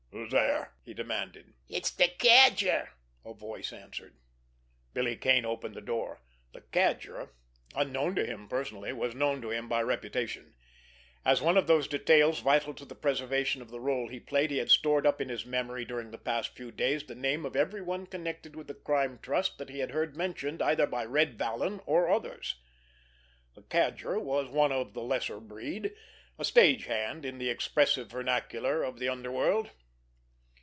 [0.13, 1.53] "Who's there?" he demanded.
[1.69, 2.89] "It's de Cadger,"
[3.25, 4.17] a voice answered.
[4.93, 6.21] Billy Kane opened the door.
[6.53, 7.29] The Cadger,
[7.75, 10.55] unknown to him personally, was known to him by reputation.
[11.25, 14.57] As one of those details vital to the preservation of the rôle he played, he
[14.57, 17.81] had stored up in his memory during the past few days the name of every
[17.81, 21.79] one connected with the Crime Trust that he had heard mentioned either by Red Vallon
[21.85, 22.55] or others.
[23.55, 25.93] The Cadger was one of the lesser breed;
[26.37, 29.71] a stage hand, in the expressive vernacular of the underworld.